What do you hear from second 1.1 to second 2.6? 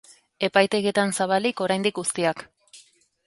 zabalik oraindik guztiak.